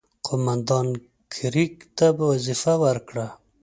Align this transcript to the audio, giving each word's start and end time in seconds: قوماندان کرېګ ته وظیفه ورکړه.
قوماندان 0.27 0.87
کرېګ 1.33 1.73
ته 1.97 2.05
وظیفه 2.29 2.73
ورکړه. 2.83 3.27